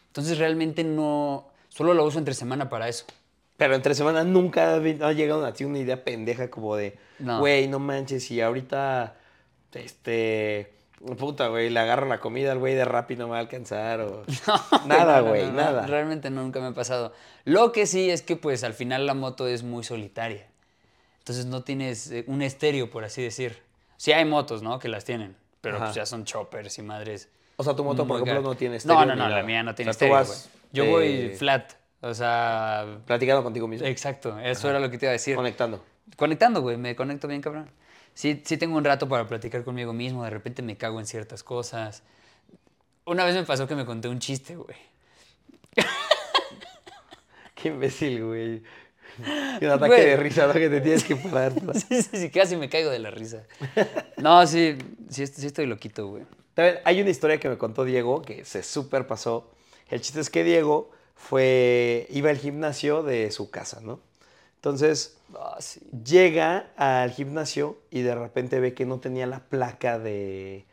Entonces 0.08 0.38
realmente 0.38 0.86
no, 0.86 1.50
solo 1.67 1.93
lo 1.93 2.05
uso 2.05 2.17
entre 2.17 2.34
semana 2.34 2.70
para 2.70 2.88
eso. 2.88 3.05
Pero 3.58 3.75
entre 3.75 3.93
semana 3.93 4.24
nunca 4.24 4.75
ha 4.75 5.12
llegado 5.12 5.46
a 5.46 5.53
ti 5.53 5.65
una 5.65 5.79
idea 5.79 6.03
pendeja 6.03 6.50
como 6.50 6.75
de, 6.77 6.98
güey, 7.20 7.67
no 7.67 7.79
manches, 7.79 8.24
si 8.24 8.39
ahorita, 8.39 9.17
este, 9.74 10.74
puta, 11.17 11.48
güey, 11.48 11.70
le 11.70 11.79
agarro 11.79 12.08
la 12.08 12.20
comida 12.20 12.51
al 12.51 12.60
güey 12.60 12.75
de 12.75 12.86
Rappi 12.86 13.15
no 13.15 13.25
me 13.25 13.31
va 13.31 13.38
a 13.38 13.41
alcanzar 13.41 14.01
o... 14.01 14.24
nada, 14.86 15.17
No, 15.17 15.22
no, 15.24 15.29
güey, 15.29 15.46
no, 15.46 15.51
no, 15.51 15.53
nada. 15.53 15.88
Realmente 15.88 16.29
nunca 16.29 16.60
me 16.60 16.67
ha 16.67 16.72
pasado. 16.74 17.13
Lo 17.46 17.72
que 17.72 17.86
sí 17.88 18.10
es 18.10 18.22
que 18.22 18.36
pues 18.36 18.63
al 18.63 18.74
final 18.74 19.05
la 19.05 19.13
moto 19.13 19.48
es 19.48 19.63
muy 19.63 19.84
solitaria. 19.84 20.48
Entonces 21.20 21.46
no 21.46 21.63
tienes 21.63 22.10
eh, 22.12 22.24
un 22.27 22.41
estéreo, 22.41 22.89
por 22.89 23.03
así 23.03 23.22
decir. 23.22 23.60
Sí 23.98 24.12
hay 24.12 24.25
motos, 24.25 24.63
¿no? 24.63 24.79
Que 24.79 24.89
las 24.89 25.05
tienen, 25.05 25.36
pero 25.62 25.75
Ajá. 25.77 25.86
pues 25.86 25.96
ya 25.96 26.05
son 26.05 26.25
choppers 26.25 26.77
y 26.79 26.81
madres. 26.81 27.29
O 27.58 27.63
sea, 27.63 27.75
tu 27.75 27.84
moto, 27.84 28.08
por 28.08 28.22
ejemplo, 28.22 28.41
no 28.41 28.55
tiene 28.55 28.74
No, 28.74 28.77
estéreo 28.77 29.05
no, 29.05 29.13
ni 29.13 29.20
no, 29.20 29.24
la 29.24 29.29
nada. 29.29 29.43
mía 29.43 29.62
no 29.62 29.75
tiene 29.75 29.91
O 29.91 29.93
sea, 29.93 30.08
estéreo, 30.08 30.15
vas. 30.15 30.50
Yo 30.72 30.84
eh, 30.86 30.89
voy 30.89 31.29
flat, 31.38 31.74
o 32.01 32.13
sea... 32.13 32.98
Platicando 33.05 33.43
contigo 33.43 33.67
mismo. 33.67 33.86
Exacto, 33.86 34.39
eso 34.39 34.70
era 34.70 34.79
lo 34.79 34.89
que 34.89 34.98
te 34.98 35.05
iba 35.05 35.12
a 35.12 35.13
decir. 35.13 35.36
Conectando. 35.36 35.84
Conectando, 36.15 36.62
güey, 36.62 36.77
me 36.77 36.96
conecto 36.96 37.27
bien, 37.27 37.41
cabrón. 37.41 37.70
Sí, 38.13 38.41
sí 38.45 38.57
tengo 38.57 38.77
un 38.77 38.83
rato 38.83 39.07
para 39.07 39.27
platicar 39.27 39.63
conmigo 39.63 39.93
mismo, 39.93 40.23
de 40.23 40.29
repente 40.29 40.61
me 40.61 40.77
cago 40.77 40.99
en 40.99 41.05
ciertas 41.05 41.43
cosas. 41.43 42.03
Una 43.05 43.25
vez 43.25 43.35
me 43.35 43.43
pasó 43.43 43.67
que 43.67 43.75
me 43.75 43.85
conté 43.85 44.07
un 44.07 44.19
chiste, 44.19 44.55
güey. 44.55 44.77
Qué 47.55 47.69
imbécil, 47.69 48.23
güey. 48.25 48.63
Un 49.61 49.67
ataque 49.69 49.87
Güey. 49.87 50.05
de 50.05 50.17
risa, 50.17 50.47
¿no? 50.47 50.53
Que 50.53 50.69
te 50.69 50.81
tienes 50.81 51.03
que 51.03 51.15
parar. 51.15 51.53
Sí, 51.75 52.01
sí, 52.01 52.17
sí, 52.17 52.29
casi 52.29 52.55
me 52.55 52.69
caigo 52.69 52.89
de 52.89 52.99
la 52.99 53.11
risa. 53.11 53.43
No, 54.17 54.45
sí, 54.47 54.77
sí, 55.09 55.27
sí 55.27 55.47
estoy 55.47 55.65
loquito, 55.67 56.07
güey. 56.07 56.23
También 56.53 56.79
hay 56.85 57.01
una 57.01 57.09
historia 57.09 57.39
que 57.39 57.49
me 57.49 57.57
contó 57.57 57.83
Diego 57.85 58.21
que 58.21 58.45
se 58.45 58.63
súper 58.63 59.07
pasó. 59.07 59.51
El 59.89 60.01
chiste 60.01 60.21
es 60.21 60.29
que 60.29 60.43
Diego 60.43 60.91
fue, 61.15 62.07
iba 62.09 62.29
al 62.29 62.37
gimnasio 62.37 63.03
de 63.03 63.31
su 63.31 63.51
casa, 63.51 63.79
¿no? 63.81 63.99
Entonces 64.61 65.17
Ah, 65.33 65.55
sí. 65.59 65.79
llega 66.05 66.67
al 66.75 67.09
gimnasio 67.11 67.77
y 67.89 68.01
de 68.01 68.13
repente 68.13 68.59
ve 68.59 68.73
que 68.75 68.85
no 68.85 68.99
tenía 68.99 69.25
la 69.25 69.39
placa 69.39 69.97
de, 69.97 70.65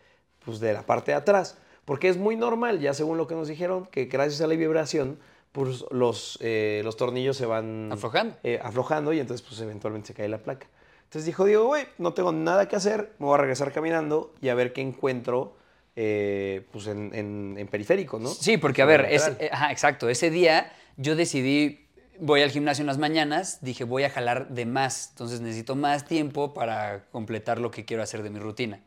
pues, 0.44 0.60
de 0.60 0.72
la 0.74 0.82
parte 0.82 1.12
de 1.12 1.16
atrás. 1.16 1.56
Porque 1.86 2.08
es 2.10 2.18
muy 2.18 2.36
normal, 2.36 2.80
ya 2.80 2.92
según 2.92 3.16
lo 3.16 3.26
que 3.26 3.34
nos 3.34 3.48
dijeron, 3.48 3.86
que 3.86 4.04
gracias 4.04 4.42
a 4.42 4.46
la 4.46 4.54
vibración, 4.56 5.18
pues 5.52 5.86
los, 5.90 6.38
eh, 6.42 6.82
los 6.84 6.96
tornillos 6.98 7.36
se 7.38 7.46
van 7.46 7.90
Aflojando. 7.90 8.36
eh, 8.42 8.60
aflojando 8.62 9.12
y 9.14 9.20
entonces 9.20 9.46
pues 9.46 9.58
eventualmente 9.62 10.08
se 10.08 10.14
cae 10.14 10.28
la 10.28 10.38
placa. 10.38 10.66
Entonces 11.04 11.24
dijo 11.24 11.46
Diego, 11.46 11.64
güey, 11.64 11.86
no 11.96 12.12
tengo 12.12 12.32
nada 12.32 12.68
que 12.68 12.76
hacer, 12.76 13.14
me 13.18 13.24
voy 13.24 13.36
a 13.36 13.38
regresar 13.38 13.72
caminando 13.72 14.34
y 14.42 14.50
a 14.50 14.54
ver 14.54 14.74
qué 14.74 14.82
encuentro 14.82 15.56
eh, 15.96 16.66
pues 16.72 16.86
en, 16.88 17.14
en- 17.14 17.56
en 17.58 17.66
periférico, 17.68 18.18
¿no? 18.18 18.28
Sí, 18.28 18.58
porque 18.58 18.82
a 18.82 18.84
ver, 18.86 19.08
ajá, 19.50 19.72
exacto. 19.72 20.08
Ese 20.10 20.28
día 20.30 20.70
yo 20.98 21.16
decidí, 21.16 21.87
voy 22.20 22.42
al 22.42 22.50
gimnasio 22.50 22.82
en 22.82 22.86
las 22.86 22.98
mañanas, 22.98 23.58
dije 23.60 23.84
voy 23.84 24.04
a 24.04 24.10
jalar 24.10 24.48
de 24.48 24.66
más, 24.66 25.10
entonces 25.10 25.40
necesito 25.40 25.74
más 25.76 26.04
tiempo 26.04 26.54
para 26.54 27.06
completar 27.10 27.58
lo 27.58 27.70
que 27.70 27.84
quiero 27.84 28.02
hacer 28.02 28.22
de 28.22 28.30
mi 28.30 28.38
rutina. 28.38 28.80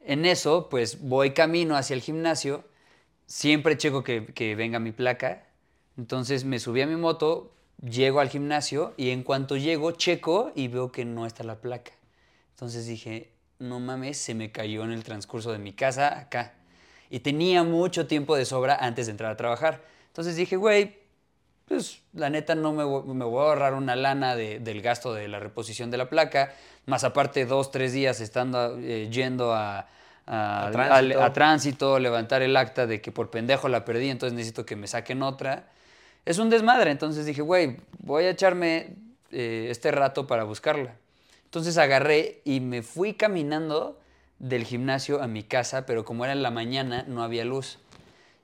En 0.00 0.24
eso, 0.24 0.68
pues 0.68 1.00
voy 1.00 1.32
camino 1.32 1.76
hacia 1.76 1.94
el 1.94 2.00
gimnasio, 2.00 2.64
siempre 3.26 3.76
checo 3.76 4.02
que, 4.02 4.26
que 4.26 4.54
venga 4.54 4.78
mi 4.78 4.92
placa, 4.92 5.46
entonces 5.96 6.44
me 6.44 6.58
subí 6.58 6.80
a 6.80 6.86
mi 6.86 6.96
moto, 6.96 7.52
llego 7.82 8.20
al 8.20 8.28
gimnasio 8.28 8.94
y 8.96 9.10
en 9.10 9.22
cuanto 9.22 9.56
llego 9.56 9.92
checo 9.92 10.52
y 10.54 10.68
veo 10.68 10.92
que 10.92 11.04
no 11.04 11.26
está 11.26 11.44
la 11.44 11.60
placa. 11.60 11.92
Entonces 12.50 12.86
dije, 12.86 13.32
no 13.58 13.80
mames, 13.80 14.18
se 14.18 14.34
me 14.34 14.52
cayó 14.52 14.84
en 14.84 14.92
el 14.92 15.04
transcurso 15.04 15.52
de 15.52 15.58
mi 15.58 15.72
casa 15.72 16.18
acá. 16.18 16.54
Y 17.10 17.20
tenía 17.20 17.64
mucho 17.64 18.06
tiempo 18.06 18.36
de 18.36 18.44
sobra 18.44 18.76
antes 18.76 19.06
de 19.06 19.12
entrar 19.12 19.32
a 19.32 19.36
trabajar. 19.36 19.84
Entonces 20.08 20.36
dije, 20.36 20.56
güey, 20.56 20.98
pues 21.68 22.00
la 22.14 22.30
neta 22.30 22.54
no 22.54 22.72
me, 22.72 22.84
me 23.14 23.24
voy 23.24 23.40
a 23.44 23.48
ahorrar 23.48 23.74
una 23.74 23.94
lana 23.96 24.34
de- 24.36 24.58
del 24.60 24.80
gasto 24.82 25.12
de 25.14 25.28
la 25.28 25.38
reposición 25.38 25.90
de 25.90 25.98
la 25.98 26.08
placa, 26.08 26.52
más 26.86 27.04
aparte 27.04 27.44
dos, 27.46 27.70
tres 27.70 27.92
días 27.92 28.20
estando 28.20 28.78
eh, 28.78 29.08
yendo 29.10 29.52
a, 29.54 29.86
a- 30.26 30.66
A 30.66 30.70
tránsito. 30.70 31.22
a 31.22 31.32
tránsito, 31.32 31.98
levantar 31.98 32.42
el 32.42 32.56
acta 32.56 32.86
de 32.86 33.00
que 33.00 33.12
por 33.12 33.30
pendejo 33.30 33.68
la 33.68 33.84
perdí, 33.84 34.08
entonces 34.10 34.34
necesito 34.36 34.64
que 34.66 34.76
me 34.76 34.86
saquen 34.86 35.22
otra. 35.22 35.66
Es 36.24 36.38
un 36.38 36.50
desmadre, 36.50 36.90
entonces 36.90 37.26
dije, 37.26 37.42
güey, 37.42 37.76
voy 37.98 38.24
a 38.24 38.30
echarme 38.30 38.94
eh, 39.30 39.68
este 39.70 39.90
rato 39.90 40.26
para 40.26 40.44
buscarla. 40.44 40.94
Entonces 41.44 41.78
agarré 41.78 42.40
y 42.44 42.60
me 42.60 42.82
fui 42.82 43.14
caminando 43.14 43.98
del 44.38 44.64
gimnasio 44.64 45.22
a 45.22 45.26
mi 45.26 45.42
casa, 45.42 45.86
pero 45.86 46.04
como 46.04 46.24
era 46.24 46.32
en 46.32 46.42
la 46.42 46.50
mañana, 46.50 47.04
no 47.08 47.22
había 47.22 47.44
luz. 47.44 47.78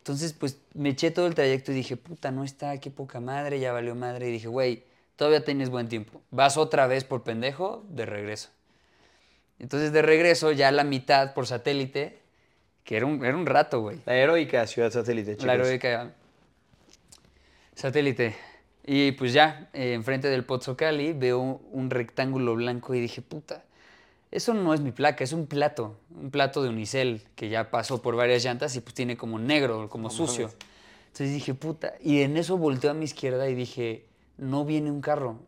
Entonces, 0.04 0.34
pues 0.34 0.58
me 0.75 0.90
eché 0.90 1.11
todo 1.11 1.26
el 1.26 1.34
trayecto 1.34 1.73
y 1.73 1.76
dije, 1.76 1.96
puta, 1.96 2.30
no 2.30 2.44
está, 2.44 2.78
qué 2.78 2.90
poca 2.90 3.20
madre, 3.20 3.58
ya 3.58 3.73
valió 3.73 3.94
madre. 3.94 4.28
Y 4.28 4.32
dije, 4.32 4.49
güey, 4.49 4.84
todavía 5.16 5.42
tienes 5.46 5.70
buen 5.70 5.88
tiempo. 5.88 6.20
Vas 6.30 6.58
otra 6.58 6.87
vez 6.87 7.04
por 7.04 7.23
pendejo, 7.23 7.87
de 7.88 8.04
regreso. 8.04 8.50
Entonces, 9.58 9.94
de 9.94 10.02
regreso, 10.02 10.52
ya 10.52 10.70
la 10.73 10.84
mitad 10.84 11.32
por 11.32 11.46
satélite, 11.46 12.18
que 12.84 12.99
era 12.99 13.06
un, 13.06 13.25
era 13.25 13.34
un 13.34 13.46
rato, 13.46 13.80
güey. 13.80 13.99
La 14.04 14.14
heroica 14.14 14.66
ciudad 14.66 14.90
satélite, 14.90 15.37
chicos. 15.37 15.46
La 15.46 15.54
heroica 15.54 16.12
satélite. 17.75 18.37
Y 18.84 19.12
pues 19.12 19.32
ya, 19.32 19.70
eh, 19.73 19.94
enfrente 19.94 20.28
del 20.28 20.44
Pozzo 20.44 20.76
Cali, 20.76 21.14
veo 21.14 21.40
un 21.40 21.88
rectángulo 21.88 22.56
blanco 22.56 22.94
y 22.94 23.00
dije, 23.00 23.23
puta, 23.23 23.64
eso 24.34 24.52
no 24.52 24.74
es 24.74 24.80
mi 24.80 24.90
placa, 24.90 25.22
es 25.22 25.32
un 25.32 25.46
plato, 25.46 25.96
un 26.10 26.30
plato 26.32 26.60
de 26.62 26.68
unicel 26.68 27.22
que 27.36 27.48
ya 27.48 27.70
pasó 27.70 28.02
por 28.02 28.16
varias 28.16 28.42
llantas 28.42 28.74
y 28.74 28.80
pues 28.80 28.92
tiene 28.92 29.16
como 29.16 29.38
negro, 29.38 29.88
como 29.88 30.10
sucio. 30.10 30.50
Entonces 31.06 31.32
dije, 31.32 31.54
puta, 31.54 31.94
y 32.02 32.22
en 32.22 32.36
eso 32.36 32.58
volteo 32.58 32.90
a 32.90 32.94
mi 32.94 33.04
izquierda 33.04 33.48
y 33.48 33.54
dije, 33.54 34.06
no 34.36 34.64
viene 34.64 34.90
un 34.90 35.00
carro, 35.00 35.38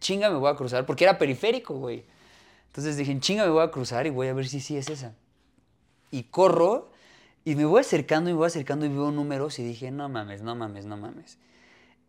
chinga 0.00 0.28
me 0.28 0.38
voy 0.38 0.50
a 0.50 0.56
cruzar, 0.56 0.84
porque 0.86 1.04
era 1.04 1.18
periférico, 1.18 1.74
güey. 1.74 2.04
Entonces 2.66 2.96
dije, 2.96 3.12
en 3.12 3.20
chinga 3.20 3.44
me 3.44 3.50
voy 3.50 3.62
a 3.62 3.70
cruzar 3.70 4.08
y 4.08 4.10
voy 4.10 4.26
a 4.26 4.34
ver 4.34 4.48
si 4.48 4.60
sí 4.60 4.76
es 4.76 4.90
esa. 4.90 5.14
Y 6.10 6.24
corro 6.24 6.90
y 7.44 7.54
me 7.54 7.64
voy 7.64 7.82
acercando 7.82 8.28
y 8.28 8.32
me 8.32 8.38
voy 8.38 8.48
acercando 8.48 8.86
y 8.86 8.88
veo 8.88 9.12
números 9.12 9.60
y 9.60 9.62
dije, 9.62 9.92
no 9.92 10.08
mames, 10.08 10.42
no 10.42 10.56
mames, 10.56 10.84
no 10.84 10.96
mames. 10.96 11.38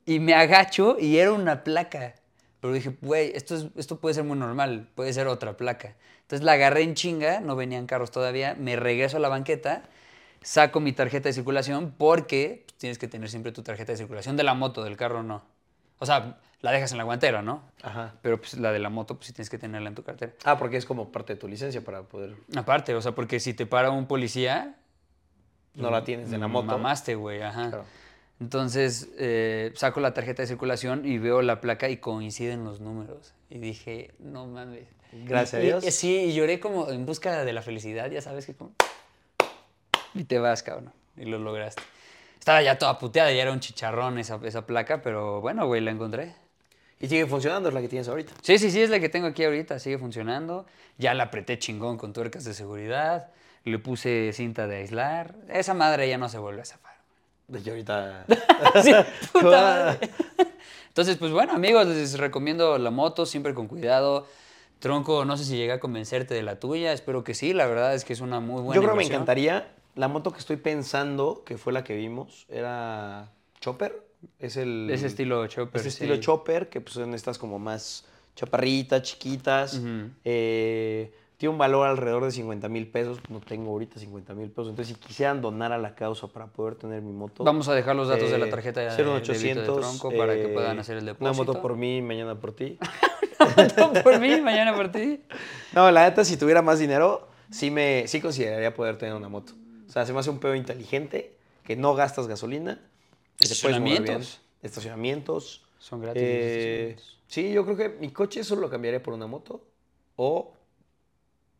Y 0.07 0.19
me 0.19 0.33
agacho 0.33 0.97
y 0.99 1.17
era 1.17 1.31
una 1.31 1.63
placa. 1.63 2.15
Pero 2.59 2.73
dije, 2.73 2.95
güey, 3.01 3.31
esto, 3.35 3.55
es- 3.55 3.67
esto 3.75 3.99
puede 3.99 4.15
ser 4.15 4.23
muy 4.23 4.37
normal, 4.37 4.89
puede 4.95 5.13
ser 5.13 5.27
otra 5.27 5.57
placa. 5.57 5.95
Entonces 6.21 6.43
la 6.43 6.53
agarré 6.53 6.81
en 6.83 6.93
chinga, 6.95 7.39
no 7.39 7.55
venían 7.55 7.85
carros 7.87 8.11
todavía, 8.11 8.55
me 8.59 8.75
regreso 8.75 9.17
a 9.17 9.19
la 9.19 9.29
banqueta, 9.29 9.83
saco 10.41 10.79
mi 10.79 10.91
tarjeta 10.91 11.29
de 11.29 11.33
circulación 11.33 11.93
porque 11.97 12.63
pues, 12.65 12.77
tienes 12.77 12.97
que 12.97 13.07
tener 13.07 13.29
siempre 13.29 13.51
tu 13.51 13.63
tarjeta 13.63 13.91
de 13.91 13.97
circulación 13.97 14.35
de 14.37 14.43
la 14.43 14.53
moto, 14.53 14.83
del 14.83 14.97
carro 14.97 15.23
no. 15.23 15.43
O 15.99 16.05
sea, 16.05 16.37
la 16.61 16.71
dejas 16.71 16.91
en 16.91 16.97
la 16.97 17.03
guantera, 17.03 17.41
¿no? 17.41 17.63
Ajá. 17.83 18.15
Pero 18.21 18.39
pues 18.39 18.55
la 18.55 18.71
de 18.71 18.79
la 18.79 18.89
moto, 18.89 19.15
pues 19.15 19.27
sí 19.27 19.33
tienes 19.33 19.49
que 19.49 19.57
tenerla 19.57 19.89
en 19.89 19.95
tu 19.95 20.03
cartera. 20.03 20.33
Ah, 20.43 20.57
porque 20.57 20.77
es 20.77 20.85
como 20.85 21.11
parte 21.11 21.33
de 21.33 21.39
tu 21.39 21.47
licencia 21.47 21.83
para 21.83 22.03
poder... 22.03 22.35
Aparte, 22.55 22.93
o 22.95 23.01
sea, 23.01 23.13
porque 23.13 23.39
si 23.39 23.53
te 23.53 23.65
para 23.65 23.91
un 23.91 24.07
policía, 24.07 24.75
No 25.75 25.91
la 25.91 26.03
tienes 26.03 26.31
en 26.33 26.39
la 26.39 26.47
moto. 26.47 26.65
Mamaste, 26.67 27.13
güey, 27.15 27.41
ajá. 27.41 27.69
Claro. 27.69 27.85
Entonces 28.39 29.09
eh, 29.17 29.71
saco 29.75 29.99
la 29.99 30.13
tarjeta 30.13 30.43
de 30.43 30.47
circulación 30.47 31.05
y 31.05 31.17
veo 31.17 31.41
la 31.41 31.59
placa 31.59 31.89
y 31.89 31.97
coinciden 31.97 32.63
los 32.63 32.79
números. 32.81 33.33
Y 33.49 33.57
dije, 33.57 34.11
no 34.19 34.45
mames. 34.45 34.87
Gracias 35.11 35.53
a 35.55 35.59
Y- 35.59 35.63
y- 35.63 35.65
Dios. 35.67 35.85
sí, 35.85 36.15
y 36.17 36.33
lloré 36.33 36.59
como 36.59 36.89
en 36.89 37.05
busca 37.05 37.43
de 37.43 37.53
la 37.53 37.61
felicidad, 37.61 38.11
ya 38.11 38.21
sabes 38.21 38.45
que 38.45 38.53
como... 38.53 38.73
Y 40.13 40.23
te 40.25 40.39
vas, 40.39 40.63
cabrón. 40.63 40.91
Y 41.15 41.25
lo 41.25 41.37
lograste. 41.39 41.81
Estaba 42.39 42.61
ya 42.61 42.77
toda 42.77 42.97
puteada, 42.99 43.31
ya 43.31 43.41
era 43.41 43.51
un 43.51 43.59
chicharrón 43.59 44.19
esa, 44.19 44.39
esa 44.43 44.65
placa, 44.65 45.01
pero 45.01 45.41
bueno, 45.41 45.65
güey, 45.67 45.81
la 45.81 45.91
encontré. 45.91 46.33
Y 46.99 47.07
sigue 47.07 47.25
funcionando, 47.27 47.69
es 47.69 47.75
la 47.75 47.81
que 47.81 47.87
tienes 47.89 48.07
ahorita. 48.07 48.33
Sí, 48.41 48.57
sí, 48.57 48.71
sí, 48.71 48.81
es 48.81 48.89
la 48.89 48.99
que 48.99 49.09
tengo 49.09 49.27
aquí 49.27 49.43
ahorita, 49.43 49.79
sigue 49.79 49.97
funcionando. 49.97 50.65
Ya 50.97 51.13
la 51.13 51.23
apreté 51.25 51.59
chingón 51.59 51.97
con 51.97 52.13
tuercas 52.13 52.43
de 52.45 52.53
seguridad, 52.53 53.29
le 53.65 53.77
puse 53.79 54.31
cinta 54.33 54.65
de 54.67 54.77
aislar. 54.77 55.35
Esa 55.49 55.73
madre 55.73 56.07
ya 56.09 56.17
no 56.17 56.29
se 56.29 56.37
vuelve 56.39 56.61
a 56.61 56.65
zafar. 56.65 56.96
De 57.47 57.61
que 57.61 57.69
ahorita... 57.69 58.25
Sí, 58.83 58.91
puta 59.31 59.61
madre. 59.61 60.09
Entonces, 60.87 61.17
pues 61.17 61.31
bueno, 61.31 61.53
amigos, 61.53 61.85
les 61.87 62.17
recomiendo 62.17 62.77
la 62.77 62.89
moto, 62.89 63.25
siempre 63.25 63.53
con 63.53 63.67
cuidado. 63.67 64.27
Tronco, 64.79 65.25
no 65.25 65.37
sé 65.37 65.45
si 65.45 65.55
llega 65.55 65.75
a 65.75 65.79
convencerte 65.79 66.33
de 66.33 66.43
la 66.43 66.59
tuya, 66.59 66.93
espero 66.93 67.23
que 67.23 67.33
sí, 67.33 67.53
la 67.53 67.65
verdad 67.67 67.93
es 67.93 68.03
que 68.03 68.13
es 68.13 68.21
una 68.21 68.39
muy 68.39 68.61
buena 68.61 68.75
Yo 68.75 68.81
creo 68.81 68.93
que 68.93 68.97
me 68.97 69.05
encantaría. 69.05 69.71
La 69.95 70.07
moto 70.07 70.31
que 70.31 70.39
estoy 70.39 70.57
pensando, 70.57 71.43
que 71.45 71.57
fue 71.57 71.73
la 71.73 71.83
que 71.83 71.95
vimos, 71.95 72.45
era 72.49 73.31
Chopper. 73.59 74.07
Es 74.39 74.57
el... 74.57 74.89
Ese 74.91 75.07
estilo 75.07 75.45
chopper. 75.47 75.79
Ese 75.79 75.89
estilo 75.89 76.15
sí. 76.15 76.21
Chopper, 76.21 76.69
que 76.69 76.81
pues 76.81 76.93
son 76.93 77.13
estas 77.13 77.37
como 77.37 77.59
más 77.59 78.05
chaparritas, 78.35 79.01
chiquitas. 79.03 79.81
Eh, 80.23 81.11
tiene 81.37 81.51
un 81.53 81.59
valor 81.59 81.87
alrededor 81.87 82.25
de 82.25 82.31
50 82.31 82.67
mil 82.67 82.87
pesos. 82.87 83.19
No 83.29 83.39
tengo 83.39 83.69
ahorita 83.71 83.99
50 83.99 84.33
mil 84.33 84.49
pesos. 84.49 84.69
Entonces, 84.69 84.95
si 84.95 84.99
quisieran 84.99 85.39
donar 85.39 85.71
a 85.71 85.77
la 85.77 85.93
causa 85.93 86.27
para 86.27 86.47
poder 86.47 86.75
tener 86.75 87.01
mi 87.03 87.13
moto. 87.13 87.43
Vamos 87.43 87.67
a 87.67 87.75
dejar 87.75 87.95
los 87.95 88.07
datos 88.07 88.31
de 88.31 88.39
la 88.39 88.47
eh, 88.47 88.49
tarjeta 88.49 88.81
de, 88.81 88.87
01800, 88.89 89.41
débito 89.43 89.75
de 89.75 89.81
Tronco 89.81 90.17
para 90.17 90.33
que 90.33 90.45
eh, 90.45 90.47
puedan 90.49 90.79
hacer 90.79 90.97
el 90.97 91.03
Una 91.03 91.13
depósito. 91.13 91.45
moto 91.45 91.61
por 91.61 91.77
mí, 91.77 92.01
mañana 92.01 92.39
por 92.39 92.55
ti. 92.55 92.79
moto 93.77 94.03
por 94.03 94.19
mí, 94.19 94.41
mañana 94.41 94.75
por 94.75 94.91
ti. 94.91 95.21
No, 95.73 95.91
la 95.91 96.09
neta, 96.09 96.25
si 96.25 96.37
tuviera 96.37 96.63
más 96.63 96.79
dinero, 96.79 97.27
sí, 97.51 97.69
me, 97.69 98.07
sí 98.07 98.19
consideraría 98.19 98.73
poder 98.73 98.97
tener 98.97 99.13
una 99.13 99.29
moto. 99.29 99.53
O 99.87 99.91
sea, 99.91 100.07
se 100.07 100.13
me 100.13 100.19
hace 100.19 100.31
un 100.31 100.39
pedo 100.39 100.55
inteligente, 100.55 101.37
que 101.63 101.75
no 101.75 101.93
gastas 101.93 102.27
gasolina, 102.27 102.81
que 103.37 103.47
te. 103.47 103.53
Estacionamientos. 103.53 104.41
Estacionamientos. 104.63 105.63
Son 105.77 106.01
gratis. 106.01 106.23
Eh, 106.25 106.95
sí, 107.27 107.53
yo 107.53 107.63
creo 107.63 107.77
que 107.77 107.89
mi 107.89 108.09
coche 108.09 108.43
solo 108.43 108.61
lo 108.61 108.69
cambiaría 108.71 109.03
por 109.03 109.13
una 109.13 109.27
moto 109.27 109.61
o 110.15 110.53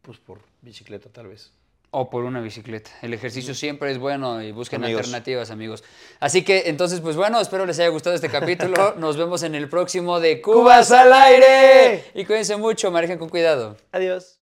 pues 0.07 0.19
por 0.19 0.39
bicicleta 0.61 1.09
tal 1.09 1.27
vez. 1.27 1.51
O 1.91 2.09
por 2.09 2.23
una 2.23 2.39
bicicleta. 2.39 2.89
El 3.01 3.13
ejercicio 3.13 3.53
siempre 3.53 3.91
es 3.91 3.97
bueno 3.97 4.41
y 4.41 4.53
busquen 4.53 4.81
Amigos. 4.81 5.01
alternativas, 5.01 5.51
amigos. 5.51 5.83
Así 6.21 6.43
que, 6.43 6.63
entonces, 6.67 7.01
pues 7.01 7.17
bueno, 7.17 7.41
espero 7.41 7.65
les 7.65 7.77
haya 7.79 7.89
gustado 7.89 8.15
este 8.15 8.29
capítulo. 8.29 8.95
Nos 8.97 9.17
vemos 9.17 9.43
en 9.43 9.53
el 9.53 9.67
próximo 9.67 10.21
de 10.21 10.41
Cubas 10.41 10.91
al 10.91 11.11
aire. 11.11 12.05
Y 12.15 12.23
cuídense 12.23 12.55
mucho, 12.55 12.89
manejen 12.89 13.17
con 13.17 13.27
cuidado. 13.27 13.75
Adiós. 13.91 14.39